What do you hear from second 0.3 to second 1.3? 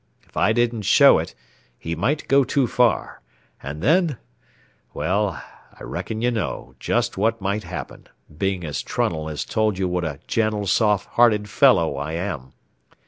I didn't show